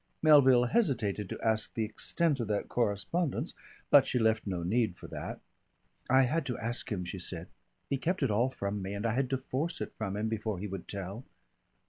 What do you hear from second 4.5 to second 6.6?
need for that. "I had to